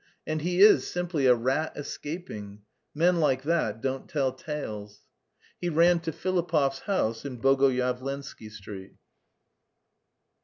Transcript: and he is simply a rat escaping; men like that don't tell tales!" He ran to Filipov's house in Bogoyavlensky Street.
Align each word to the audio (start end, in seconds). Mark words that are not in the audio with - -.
and 0.25 0.41
he 0.41 0.59
is 0.61 0.87
simply 0.87 1.27
a 1.27 1.35
rat 1.35 1.73
escaping; 1.75 2.63
men 2.95 3.17
like 3.19 3.43
that 3.43 3.81
don't 3.83 4.09
tell 4.09 4.31
tales!" 4.33 5.05
He 5.59 5.69
ran 5.69 5.99
to 5.99 6.11
Filipov's 6.11 6.79
house 6.79 7.23
in 7.23 7.39
Bogoyavlensky 7.39 8.49
Street. 8.49 8.95